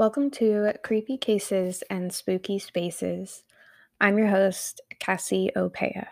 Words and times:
Welcome 0.00 0.30
to 0.30 0.72
Creepy 0.82 1.18
Cases 1.18 1.84
and 1.90 2.10
Spooky 2.10 2.58
Spaces. 2.58 3.44
I'm 4.00 4.16
your 4.16 4.28
host, 4.28 4.80
Cassiopeia. 4.98 6.08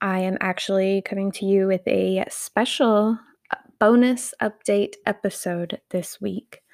I 0.00 0.18
am 0.18 0.36
actually 0.40 1.02
coming 1.02 1.30
to 1.30 1.46
you 1.46 1.68
with 1.68 1.86
a 1.86 2.24
special 2.28 3.16
uh, 3.52 3.58
bonus 3.78 4.34
update 4.42 4.94
episode 5.06 5.80
this 5.90 6.20
week. 6.20 6.64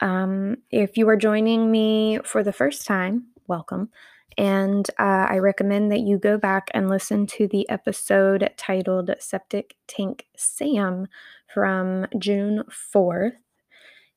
Um, 0.00 0.56
if 0.70 0.96
you 0.96 1.06
are 1.10 1.18
joining 1.18 1.70
me 1.70 2.18
for 2.24 2.42
the 2.42 2.50
first 2.54 2.86
time, 2.86 3.26
welcome. 3.46 3.90
And 4.38 4.88
uh, 4.98 5.26
I 5.28 5.36
recommend 5.36 5.92
that 5.92 6.00
you 6.00 6.16
go 6.16 6.38
back 6.38 6.70
and 6.72 6.88
listen 6.88 7.26
to 7.26 7.46
the 7.46 7.68
episode 7.68 8.48
titled 8.56 9.10
Septic 9.18 9.76
Tank 9.86 10.28
Sam 10.34 11.08
from 11.52 12.06
June 12.18 12.64
4th. 12.70 13.32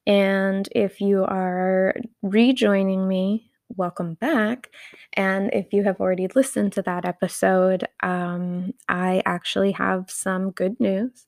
And 0.07 0.67
if 0.73 0.99
you 0.99 1.23
are 1.23 1.95
rejoining 2.21 3.07
me, 3.07 3.51
welcome 3.69 4.15
back. 4.15 4.69
And 5.13 5.49
if 5.53 5.73
you 5.73 5.83
have 5.83 5.99
already 5.99 6.27
listened 6.35 6.73
to 6.73 6.81
that 6.83 7.05
episode, 7.05 7.85
um, 8.01 8.73
I 8.89 9.21
actually 9.25 9.73
have 9.73 10.09
some 10.09 10.51
good 10.51 10.79
news. 10.79 11.25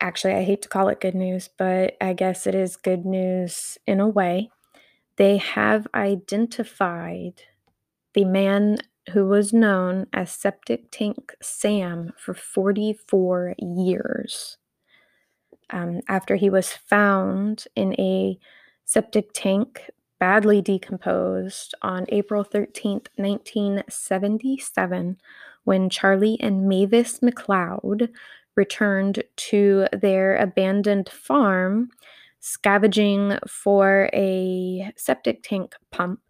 Actually, 0.00 0.34
I 0.34 0.42
hate 0.44 0.62
to 0.62 0.68
call 0.68 0.88
it 0.88 1.00
good 1.00 1.14
news, 1.14 1.48
but 1.56 1.96
I 2.00 2.12
guess 2.12 2.46
it 2.46 2.54
is 2.54 2.76
good 2.76 3.06
news 3.06 3.78
in 3.86 4.00
a 4.00 4.08
way. 4.08 4.50
They 5.16 5.38
have 5.38 5.86
identified 5.94 7.42
the 8.14 8.24
man 8.24 8.78
who 9.12 9.26
was 9.26 9.52
known 9.52 10.06
as 10.12 10.32
Septic 10.32 10.90
Tank 10.90 11.34
Sam 11.42 12.12
for 12.18 12.34
44 12.34 13.54
years 13.58 14.58
um, 15.70 16.00
after 16.08 16.36
he 16.36 16.50
was 16.50 16.72
found 16.72 17.64
in 17.74 17.94
a 17.98 18.38
septic 18.84 19.30
tank, 19.32 19.90
badly 20.20 20.62
decomposed, 20.62 21.74
on 21.82 22.06
April 22.08 22.44
13th, 22.44 23.08
1977, 23.16 25.18
when 25.64 25.90
Charlie 25.90 26.38
and 26.40 26.68
Mavis 26.68 27.18
McLeod 27.20 28.10
returned 28.56 29.22
to 29.36 29.86
their 29.92 30.36
abandoned 30.36 31.08
farm, 31.08 31.88
scavenging 32.40 33.38
for 33.48 34.10
a 34.12 34.92
septic 34.96 35.42
tank 35.42 35.74
pump. 35.90 36.20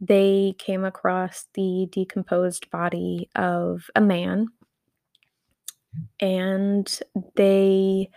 They 0.00 0.54
came 0.58 0.84
across 0.84 1.46
the 1.54 1.88
decomposed 1.90 2.70
body 2.70 3.28
of 3.34 3.90
a 3.96 4.00
man 4.00 4.46
and 6.20 7.00
they 7.34 8.08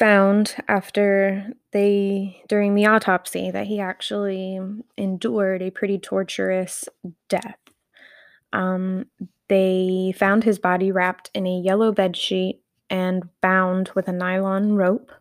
found 0.00 0.56
after 0.66 1.52
they 1.72 2.42
during 2.48 2.74
the 2.74 2.86
autopsy 2.86 3.50
that 3.50 3.66
he 3.66 3.80
actually 3.80 4.58
endured 4.96 5.60
a 5.60 5.70
pretty 5.70 5.98
torturous 5.98 6.88
death. 7.28 7.58
Um, 8.50 9.04
they 9.48 10.14
found 10.16 10.42
his 10.42 10.58
body 10.58 10.90
wrapped 10.90 11.30
in 11.34 11.46
a 11.46 11.60
yellow 11.60 11.92
bed 11.92 12.16
sheet 12.16 12.62
and 12.88 13.28
bound 13.42 13.90
with 13.94 14.08
a 14.08 14.12
nylon 14.12 14.72
rope. 14.72 15.12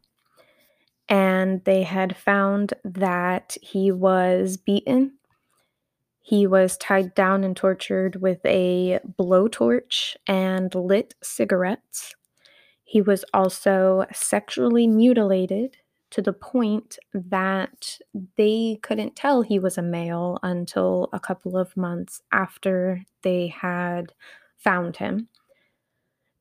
And 1.09 1.61
they 1.65 1.83
had 1.83 2.15
found 2.15 2.73
that 2.85 3.57
he 3.61 3.91
was 3.91 4.55
beaten. 4.55 5.17
He 6.21 6.47
was 6.47 6.77
tied 6.77 7.13
down 7.15 7.43
and 7.43 7.57
tortured 7.57 8.21
with 8.21 8.39
a 8.45 8.99
blowtorch 9.19 10.15
and 10.25 10.73
lit 10.73 11.15
cigarettes. 11.21 12.15
He 12.89 13.03
was 13.03 13.23
also 13.35 14.07
sexually 14.11 14.87
mutilated 14.87 15.77
to 16.09 16.23
the 16.23 16.33
point 16.33 16.97
that 17.13 17.99
they 18.35 18.79
couldn't 18.81 19.15
tell 19.15 19.43
he 19.43 19.59
was 19.59 19.77
a 19.77 19.83
male 19.83 20.39
until 20.41 21.07
a 21.13 21.19
couple 21.19 21.55
of 21.55 21.77
months 21.77 22.23
after 22.31 23.03
they 23.21 23.45
had 23.45 24.11
found 24.57 24.97
him. 24.97 25.27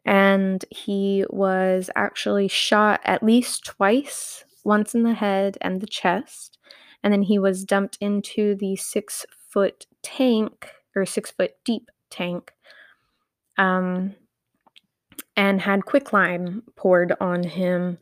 And 0.07 0.65
he 0.71 1.27
was 1.29 1.91
actually 1.95 2.49
shot 2.49 3.01
at 3.05 3.23
least 3.23 3.67
twice, 3.67 4.47
once 4.65 4.95
in 4.95 5.03
the 5.03 5.13
head 5.13 5.59
and 5.61 5.83
the 5.83 5.87
chest. 5.87 6.57
And 7.03 7.13
then 7.13 7.25
he 7.25 7.39
was 7.39 7.63
dumped 7.63 7.99
into 8.01 8.55
the 8.55 8.75
six 8.77 9.27
foot 9.51 9.85
tank 10.03 10.71
or 10.97 11.05
six 11.05 11.31
foot 11.31 11.57
deep 11.67 11.91
tank. 12.09 12.53
Um, 13.59 14.15
and 15.39 15.61
had 15.61 15.87
quicklime 15.87 16.65
poured 16.75 17.15
on 17.21 17.45
him, 17.45 17.97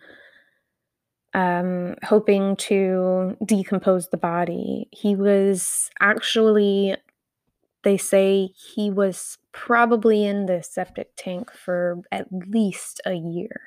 um, 1.35 1.95
hoping 2.03 2.57
to 2.57 3.37
decompose 3.45 4.09
the 4.09 4.17
body. 4.17 4.89
He 4.91 5.15
was 5.15 5.91
actually, 6.01 6.97
they 7.85 7.99
say, 7.99 8.49
he 8.75 8.91
was 8.91 9.37
probably 9.53 10.25
in 10.25 10.47
the 10.47 10.63
septic 10.63 11.11
tank 11.15 11.53
for 11.53 12.01
at 12.11 12.27
least 12.33 13.03
a 13.05 13.13
year. 13.13 13.61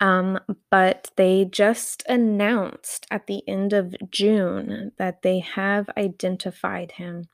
Um, 0.00 0.38
but 0.70 1.10
they 1.16 1.44
just 1.44 2.04
announced 2.08 3.06
at 3.10 3.26
the 3.26 3.42
end 3.48 3.72
of 3.72 3.96
June 4.12 4.92
that 4.98 5.22
they 5.22 5.40
have 5.40 5.90
identified 5.96 6.92
him. 6.92 7.24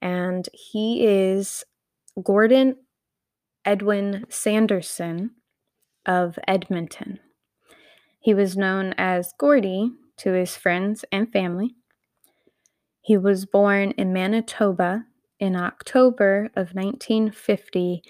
And 0.00 0.48
he 0.54 1.06
is 1.06 1.62
Gordon 2.22 2.76
Edwin 3.64 4.24
Sanderson 4.28 5.32
of 6.06 6.38
Edmonton. 6.48 7.20
He 8.18 8.34
was 8.34 8.56
known 8.56 8.94
as 8.98 9.34
Gordy 9.38 9.92
to 10.18 10.32
his 10.32 10.56
friends 10.56 11.04
and 11.10 11.30
family. 11.32 11.74
He 13.00 13.16
was 13.16 13.46
born 13.46 13.92
in 13.92 14.12
Manitoba 14.12 15.06
in 15.40 15.56
October 15.56 16.50
of 16.54 16.74
1950 16.74 18.02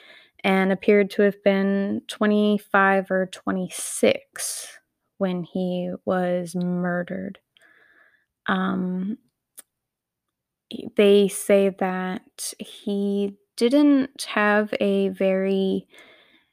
and 0.45 0.73
appeared 0.73 1.11
to 1.13 1.23
have 1.23 1.43
been 1.43 2.03
25 2.09 3.11
or 3.11 3.27
26 3.27 4.79
when 5.19 5.45
he 5.45 5.91
was 6.05 6.55
murdered. 6.55 7.39
Um, 8.47 9.19
they 10.97 11.29
say 11.29 11.71
that 11.71 12.53
he 12.59 13.37
didn't 13.57 14.23
have 14.29 14.75
a 14.81 15.09
very 15.11 15.87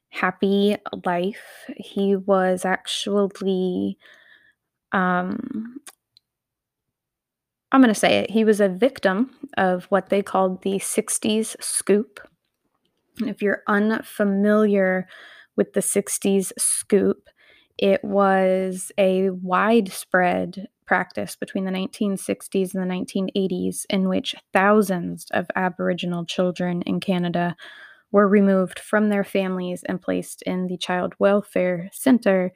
happy 0.09 0.75
life. 1.05 1.65
He 1.77 2.15
was 2.15 2.65
actually, 2.65 3.97
um, 4.91 5.79
I'm 7.71 7.81
going 7.81 7.93
to 7.93 7.99
say 7.99 8.19
it, 8.19 8.31
he 8.31 8.43
was 8.43 8.59
a 8.59 8.69
victim 8.69 9.31
of 9.57 9.85
what 9.85 10.09
they 10.09 10.21
called 10.21 10.63
the 10.63 10.79
60s 10.79 11.55
scoop. 11.61 12.19
If 13.21 13.41
you're 13.41 13.63
unfamiliar 13.67 15.07
with 15.55 15.73
the 15.73 15.81
60s 15.81 16.51
scoop, 16.57 17.29
it 17.79 18.03
was 18.03 18.91
a 18.97 19.29
widespread 19.29 20.67
practice 20.85 21.37
between 21.37 21.63
the 21.63 21.71
1960s 21.71 22.75
and 22.75 22.83
the 22.83 22.93
1980s 22.93 23.85
in 23.89 24.09
which 24.09 24.35
thousands 24.51 25.27
of 25.31 25.47
Aboriginal 25.55 26.25
children 26.25 26.81
in 26.81 26.99
Canada 26.99 27.55
were 28.11 28.27
removed 28.27 28.79
from 28.79 29.07
their 29.07 29.23
families 29.23 29.83
and 29.83 30.01
placed 30.01 30.41
in 30.41 30.67
the 30.67 30.77
child 30.77 31.13
welfare 31.19 31.89
center 31.93 32.51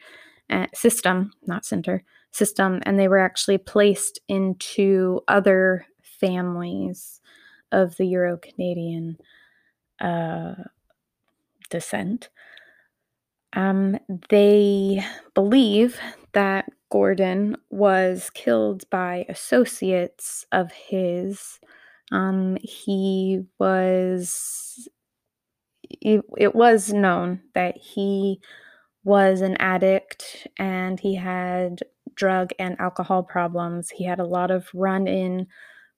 uh, 0.50 0.68
system, 0.74 1.32
not 1.46 1.64
center, 1.64 2.04
system, 2.32 2.82
and 2.86 3.00
they 3.00 3.08
were 3.08 3.20
actually 3.20 3.58
placed 3.58 4.20
into 4.28 5.22
other 5.30 5.86
families 6.02 7.22
of 7.72 7.96
the 7.96 8.08
Euro 8.08 8.38
Canadian 8.38 9.18
uh, 10.02 10.56
descent. 11.70 12.30
Um, 13.54 13.98
they 14.30 15.04
believe 15.36 16.00
that 16.34 16.70
Gordon 16.92 17.56
was 17.70 18.30
killed 18.32 18.90
by 18.90 19.26
associates 19.30 20.46
of 20.52 20.72
his. 20.72 21.60
Um, 22.12 22.58
he 22.62 23.42
was, 23.60 24.88
it, 25.90 26.22
it 26.38 26.56
was 26.56 26.92
known 26.94 27.42
that 27.54 27.78
he 27.78 28.40
was 29.04 29.42
an 29.42 29.58
addict 29.60 30.48
and 30.58 31.00
he 31.00 31.16
had 31.16 31.80
drug 32.16 32.52
and 32.60 32.80
alcohol 32.80 33.24
problems. 33.24 33.90
He 33.92 34.06
had 34.06 34.20
a 34.20 34.26
lot 34.26 34.52
of 34.52 34.70
run 34.74 35.08
in 35.08 35.48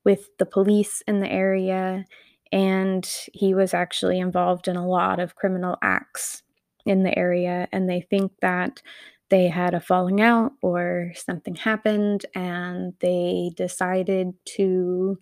with 0.06 0.30
the 0.40 0.48
police 0.48 1.04
in 1.08 1.22
the 1.22 1.32
area, 1.32 2.06
and 2.52 3.10
he 3.34 3.54
was 3.56 3.74
actually 3.74 4.20
involved 4.20 4.68
in 4.68 4.78
a 4.78 4.88
lot 4.88 5.20
of 5.20 5.36
criminal 5.36 5.78
acts 5.84 6.44
in 6.86 7.04
the 7.04 7.18
area. 7.18 7.68
And 7.72 7.90
they 7.90 8.02
think 8.02 8.32
that 8.42 8.82
they 9.30 9.48
had 9.48 9.74
a 9.74 9.80
falling 9.80 10.22
out 10.22 10.54
or 10.62 11.12
something 11.16 11.56
happened 11.56 12.26
and 12.36 12.94
they 13.00 13.52
decided 13.56 14.34
to 14.46 15.18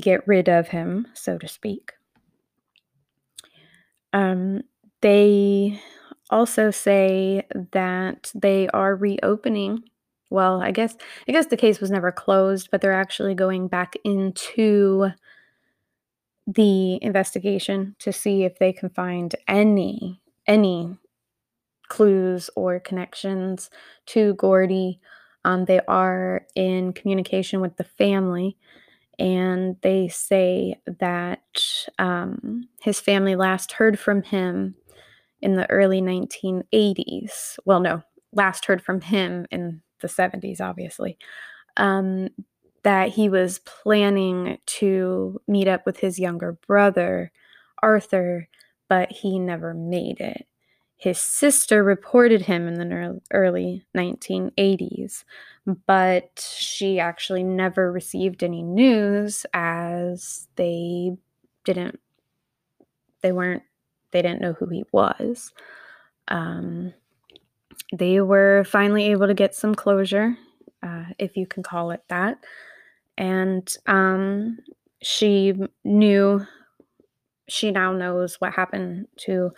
get 0.00 0.26
rid 0.26 0.48
of 0.48 0.68
him, 0.68 1.06
so 1.14 1.38
to 1.38 1.48
speak. 1.48 1.92
Um, 4.12 4.62
they 5.00 5.80
also 6.30 6.70
say 6.70 7.46
that 7.72 8.32
they 8.34 8.68
are 8.68 8.96
reopening. 8.96 9.84
Well, 10.30 10.60
I 10.60 10.72
guess 10.72 10.94
I 11.26 11.32
guess 11.32 11.46
the 11.46 11.56
case 11.56 11.80
was 11.80 11.90
never 11.90 12.12
closed, 12.12 12.68
but 12.70 12.80
they're 12.80 12.92
actually 12.92 13.34
going 13.34 13.68
back 13.68 13.94
into 14.04 15.10
the 16.48 16.98
investigation 17.04 17.96
to 18.00 18.12
see 18.12 18.44
if 18.44 18.58
they 18.58 18.72
can 18.72 18.90
find 18.90 19.36
any 19.48 20.20
any 20.48 20.98
clues 21.88 22.50
or 22.56 22.80
connections 22.80 23.70
to 24.06 24.34
Gordy. 24.34 25.00
Um, 25.44 25.64
they 25.66 25.80
are 25.88 26.46
in 26.54 26.92
communication 26.92 27.60
with 27.60 27.76
the 27.76 27.84
family, 27.84 28.56
and 29.18 29.76
they 29.82 30.08
say 30.08 30.80
that 31.00 31.40
um, 31.98 32.68
his 32.82 33.00
family 33.00 33.36
last 33.36 33.72
heard 33.72 33.98
from 33.98 34.22
him 34.22 34.74
in 35.42 35.54
the 35.54 35.70
early 35.70 36.00
1980s. 36.02 37.58
Well, 37.64 37.80
no, 37.80 38.02
last 38.32 38.66
heard 38.66 38.82
from 38.82 39.00
him 39.00 39.46
in 39.50 39.82
the 40.00 40.08
70s, 40.08 40.60
obviously. 40.60 41.18
Um, 41.76 42.28
that 42.82 43.10
he 43.10 43.28
was 43.28 43.60
planning 43.60 44.58
to 44.66 45.40
meet 45.48 45.68
up 45.68 45.84
with 45.86 45.98
his 45.98 46.18
younger 46.18 46.52
brother, 46.52 47.32
Arthur, 47.82 48.48
but 48.88 49.10
he 49.12 49.38
never 49.38 49.74
made 49.74 50.20
it. 50.20 50.46
His 50.96 51.18
sister 51.18 51.84
reported 51.84 52.42
him 52.42 52.66
in 52.66 52.74
the 52.74 53.20
early 53.30 53.84
1980s, 53.96 55.24
but 55.86 56.44
she 56.58 56.98
actually 56.98 57.44
never 57.44 57.92
received 57.92 58.42
any 58.42 58.62
news 58.62 59.46
as 59.54 60.48
they 60.56 61.16
didn't 61.64 62.00
they 63.22 63.32
weren't 63.32 63.62
they 64.10 64.22
didn't 64.22 64.40
know 64.40 64.54
who 64.54 64.66
he 64.68 64.84
was. 64.92 65.52
Um, 66.28 66.94
they 67.92 68.20
were 68.20 68.64
finally 68.64 69.06
able 69.06 69.26
to 69.26 69.34
get 69.34 69.54
some 69.54 69.74
closure, 69.74 70.36
uh, 70.82 71.04
if 71.18 71.36
you 71.36 71.46
can 71.46 71.62
call 71.62 71.90
it 71.90 72.02
that. 72.08 72.38
And 73.16 73.68
um, 73.86 74.58
she 75.02 75.54
knew, 75.84 76.46
she 77.48 77.70
now 77.70 77.92
knows 77.92 78.36
what 78.40 78.52
happened 78.52 79.08
to 79.18 79.50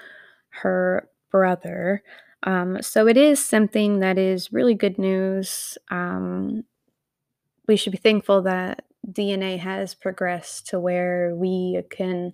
her 0.50 1.08
brother. 1.30 2.02
Um, 2.42 2.82
so 2.82 3.06
it 3.06 3.16
is 3.16 3.44
something 3.44 4.00
that 4.00 4.18
is 4.18 4.52
really 4.52 4.74
good 4.74 4.98
news. 4.98 5.76
Um, 5.90 6.64
we 7.66 7.76
should 7.76 7.92
be 7.92 7.98
thankful 7.98 8.42
that 8.42 8.84
DNA 9.08 9.58
has 9.58 9.94
progressed 9.94 10.68
to 10.68 10.80
where 10.80 11.34
we 11.34 11.82
can 11.90 12.32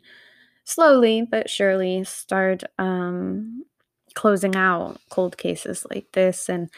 slowly 0.65 1.23
but 1.29 1.49
surely 1.49 2.05
start 2.05 2.65
um, 2.79 3.65
closing 4.15 4.57
out 4.57 4.99
cold 5.11 5.37
cases 5.39 5.87
like 5.91 6.11
this 6.13 6.49
and 6.49 6.69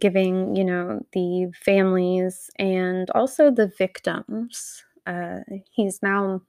giving, 0.00 0.56
you 0.56 0.64
know, 0.64 1.00
the 1.12 1.52
families 1.64 2.50
and 2.58 3.10
also 3.10 3.50
the 3.50 3.70
victims. 3.78 4.84
Uh, 5.06 5.40
he's 5.70 6.00
now, 6.02 6.42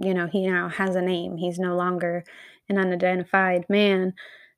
you 0.00 0.14
know, 0.14 0.26
he 0.26 0.46
now 0.46 0.68
has 0.68 0.96
a 0.96 1.02
name. 1.02 1.36
He's 1.36 1.58
no 1.58 1.76
longer 1.76 2.24
an 2.68 2.78
unidentified 2.78 3.66
man 3.68 4.14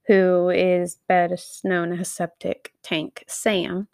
who 0.06 0.48
is 0.48 0.98
best 1.08 1.64
known 1.64 1.92
as 1.98 2.10
Septic 2.10 2.72
Tank 2.82 3.24
Sam. 3.28 3.88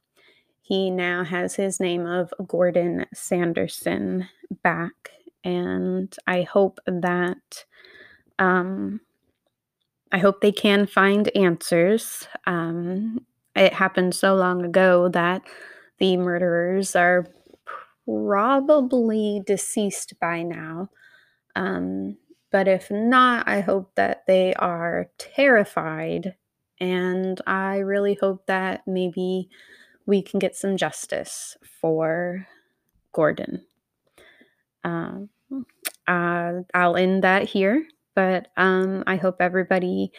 He 0.63 0.91
now 0.91 1.25
has 1.25 1.57
his 1.57 1.81
name 1.81 2.07
of 2.07 2.33
Gordon 2.47 3.07
Sanderson 3.13 4.29
back, 4.63 5.11
and 5.45 6.15
I 6.27 6.43
hope 6.43 6.79
that 6.87 7.65
um, 8.39 9.01
I 10.13 10.19
hope 10.19 10.41
they 10.41 10.53
can 10.53 10.87
find 10.87 11.29
answers. 11.37 12.29
Um, 12.47 13.27
it 13.55 13.73
happened 13.73 14.15
so 14.15 14.35
long 14.35 14.65
ago 14.65 15.09
that 15.09 15.43
the 15.99 16.17
murderers 16.17 16.97
are 16.97 17.27
probably 18.07 19.43
deceased 19.47 20.15
by 20.21 20.43
now. 20.43 20.91
Um, 21.57 22.17
but 22.51 22.69
if 22.69 22.91
not, 22.91 23.49
I 23.49 23.61
hope 23.61 23.95
that 23.95 24.25
they 24.27 24.55
are 24.55 25.09
terrified. 25.19 26.35
And 26.81 27.41
I 27.47 27.79
really 27.79 28.19
hope 28.21 28.47
that 28.47 28.83
maybe 28.87 29.49
we 30.07 30.23
can 30.23 30.39
get 30.39 30.57
some 30.57 30.77
justice 30.77 31.57
for 31.81 32.47
Gordon. 33.13 33.65
Um, 34.83 35.31
uh, 36.07 36.53
I'll 36.75 36.97
end 36.97 37.25
that 37.25 37.49
here. 37.49 37.87
But 38.15 38.49
um, 38.57 39.03
I 39.07 39.17
hope 39.17 39.37
everybody, 39.41 40.13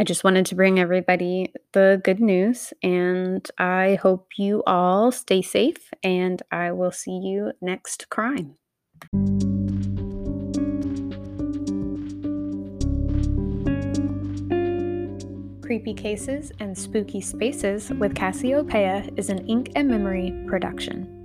I 0.00 0.02
just 0.02 0.24
wanted 0.24 0.46
to 0.46 0.54
bring 0.54 0.80
everybody 0.80 1.52
the 1.74 2.00
good 2.02 2.20
news. 2.20 2.72
And 2.82 3.46
I 3.58 3.98
hope 4.00 4.28
you 4.38 4.62
all 4.66 5.12
stay 5.12 5.42
safe. 5.42 5.90
And 6.02 6.42
I 6.50 6.72
will 6.72 6.90
see 6.90 7.18
you 7.22 7.52
next 7.60 8.08
crime. 8.08 8.54
Creepy 15.60 15.92
Cases 15.92 16.50
and 16.60 16.76
Spooky 16.76 17.20
Spaces 17.20 17.90
with 17.90 18.14
Cassiopeia 18.14 19.06
is 19.18 19.28
an 19.28 19.46
Ink 19.48 19.70
and 19.76 19.86
Memory 19.86 20.32
production. 20.48 21.18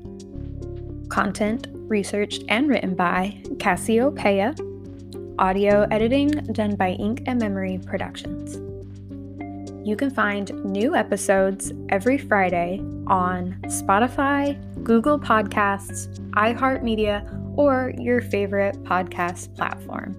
Content 1.08 1.68
researched 1.72 2.44
and 2.50 2.68
written 2.68 2.94
by 2.94 3.42
Cassiopeia 3.58 4.54
Audio 5.38 5.86
editing 5.92 6.30
done 6.54 6.78
by 6.78 6.92
Ink 6.92 7.24
and 7.26 7.38
Memory 7.38 7.78
Productions. 7.86 8.65
You 9.86 9.96
can 9.96 10.10
find 10.10 10.52
new 10.66 10.96
episodes 10.96 11.72
every 11.90 12.18
Friday 12.18 12.80
on 13.06 13.56
Spotify, 13.66 14.58
Google 14.84 15.20
Podcasts, 15.20 16.20
iHeartMedia, 16.32 17.56
or 17.56 17.94
your 18.00 18.20
favorite 18.20 18.82
podcast 18.84 19.56
platform. 19.56 20.16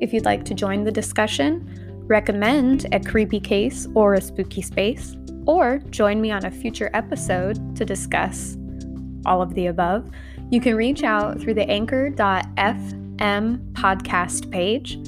If 0.00 0.14
you'd 0.14 0.24
like 0.24 0.46
to 0.46 0.54
join 0.54 0.84
the 0.84 0.90
discussion, 0.90 2.02
recommend 2.06 2.86
a 2.90 3.00
creepy 3.00 3.38
case 3.38 3.86
or 3.94 4.14
a 4.14 4.20
spooky 4.22 4.62
space, 4.62 5.14
or 5.44 5.80
join 5.90 6.18
me 6.18 6.30
on 6.30 6.46
a 6.46 6.50
future 6.50 6.88
episode 6.94 7.76
to 7.76 7.84
discuss 7.84 8.56
all 9.26 9.42
of 9.42 9.52
the 9.52 9.66
above, 9.66 10.10
you 10.50 10.62
can 10.62 10.74
reach 10.74 11.02
out 11.02 11.38
through 11.38 11.52
the 11.52 11.68
anchor.f 11.68 12.80
M 13.18 13.58
podcast 13.74 14.50
page. 14.50 14.98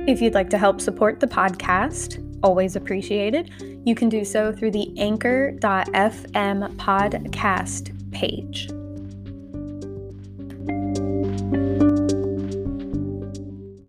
If 0.08 0.22
you'd 0.22 0.34
like 0.34 0.50
to 0.50 0.58
help 0.58 0.82
support 0.82 1.22
the 1.22 1.28
podcast, 1.28 2.20
always 2.44 2.76
appreciated, 2.76 3.52
you 3.86 3.96
can 3.96 4.10
do 4.10 4.26
so 4.26 4.52
through 4.52 4.72
the 4.72 4.94
anchor.fm 5.00 6.76
podcast 6.76 8.12
page. 8.12 8.68